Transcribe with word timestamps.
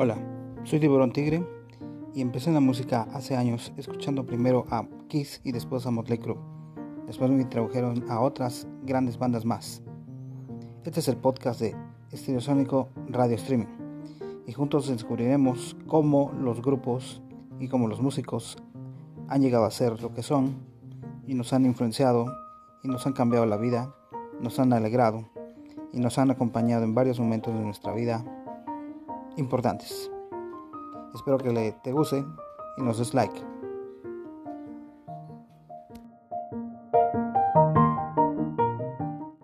Hola, 0.00 0.16
soy 0.62 0.78
Tiburón 0.78 1.10
Tigre 1.10 1.44
y 2.14 2.20
empecé 2.20 2.50
en 2.50 2.54
la 2.54 2.60
música 2.60 3.08
hace 3.14 3.34
años 3.34 3.72
escuchando 3.76 4.24
primero 4.24 4.64
a 4.70 4.86
Kiss 5.08 5.40
y 5.42 5.50
después 5.50 5.84
a 5.86 5.90
Motley 5.90 6.18
Crue. 6.18 6.38
Después 7.08 7.32
me 7.32 7.42
introdujeron 7.42 8.08
a 8.08 8.20
otras 8.20 8.68
grandes 8.84 9.18
bandas 9.18 9.44
más. 9.44 9.82
Este 10.84 11.00
es 11.00 11.08
el 11.08 11.16
podcast 11.16 11.60
de 11.60 11.74
Estereosónico 12.12 12.90
Radio 13.08 13.34
Streaming 13.34 13.66
y 14.46 14.52
juntos 14.52 14.86
descubriremos 14.86 15.76
cómo 15.88 16.30
los 16.40 16.62
grupos 16.62 17.20
y 17.58 17.66
cómo 17.66 17.88
los 17.88 18.00
músicos 18.00 18.56
han 19.26 19.42
llegado 19.42 19.64
a 19.64 19.70
ser 19.72 20.00
lo 20.00 20.14
que 20.14 20.22
son 20.22 20.58
y 21.26 21.34
nos 21.34 21.52
han 21.52 21.66
influenciado 21.66 22.26
y 22.84 22.88
nos 22.88 23.04
han 23.08 23.14
cambiado 23.14 23.46
la 23.46 23.56
vida, 23.56 23.92
nos 24.40 24.60
han 24.60 24.72
alegrado 24.72 25.28
y 25.92 25.98
nos 25.98 26.18
han 26.18 26.30
acompañado 26.30 26.84
en 26.84 26.94
varios 26.94 27.18
momentos 27.18 27.52
de 27.52 27.62
nuestra 27.62 27.92
vida 27.92 28.24
importantes. 29.38 30.10
Espero 31.14 31.38
que 31.38 31.52
le 31.52 31.72
te 31.82 31.92
guste 31.92 32.24
y 32.76 32.82
nos 32.82 32.98
des 32.98 33.14
like. 33.14 33.57